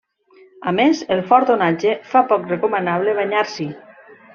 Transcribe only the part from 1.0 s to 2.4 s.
el fort onatge fa